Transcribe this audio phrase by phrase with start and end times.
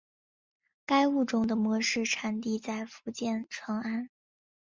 [0.83, 4.09] 该物种的模式产地在福建崇安。